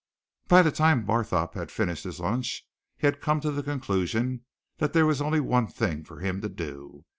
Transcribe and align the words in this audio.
By 0.47 0.63
the 0.63 0.71
time 0.71 1.05
Barthorpe 1.05 1.53
had 1.53 1.69
finished 1.69 2.05
his 2.05 2.19
lunch 2.19 2.65
he 2.97 3.05
had 3.05 3.21
come 3.21 3.39
to 3.41 3.51
the 3.51 3.61
conclusion 3.61 4.45
that 4.79 4.93
there 4.93 5.05
was 5.05 5.21
only 5.21 5.39
one 5.39 5.67
thing 5.67 6.03
for 6.03 6.21
him 6.21 6.41
to 6.41 6.49
do. 6.49 7.05